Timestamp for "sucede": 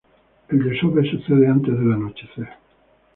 1.11-1.45